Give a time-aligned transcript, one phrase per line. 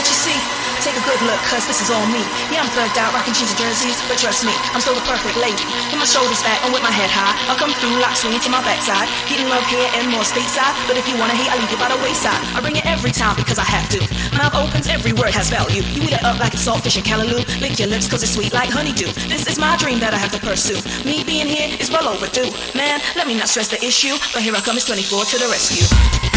[0.00, 0.40] what you see.
[0.80, 2.24] Take a good look, cause this is all me.
[2.48, 5.36] Yeah, I'm thugged out, rocking jeans and jerseys, but trust me, I'm still the perfect
[5.36, 5.60] lady.
[5.92, 8.48] With my shoulders back and with my head high, I'll come through, like swinging to
[8.48, 9.12] my backside.
[9.28, 11.92] Getting love here and more stateside, but if you wanna hate, I leave you by
[11.92, 12.40] the wayside.
[12.56, 14.00] I bring it every time because I have to.
[14.40, 15.84] Mouth opens, every word has value.
[15.84, 17.44] You eat it up like a saltfish and callaloo.
[17.60, 19.12] Lick your lips cause it's sweet like honeydew.
[19.28, 20.80] This is my dream that I have to pursue.
[21.04, 22.48] Me being here is well overdue.
[22.72, 25.48] Man, let me not stress the issue, but here I come, it's 24 to the
[25.52, 26.29] rescue.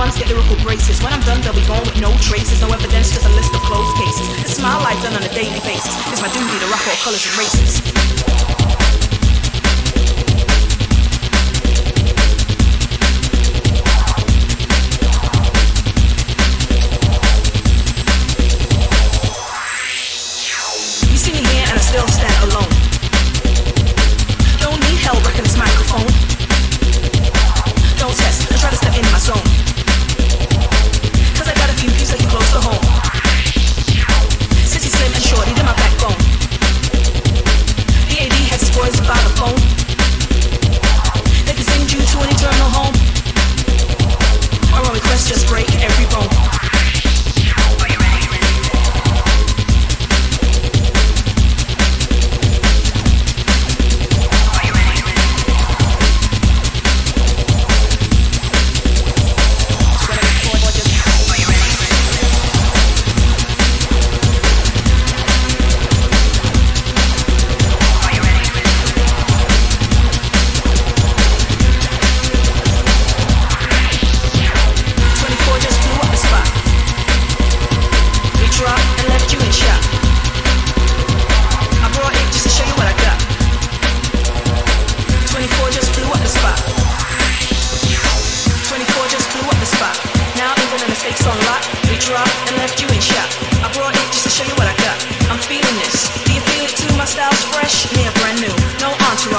[0.00, 1.02] ones get lyrical braces.
[1.02, 3.60] When I'm done, they'll be gone with no traces, no evidence, just a list of
[3.60, 4.26] closed cases.
[4.48, 5.92] It's my life done on a daily basis.
[6.08, 8.79] It's my duty to rock all colors and races.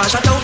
[0.02, 0.41] Baixa tão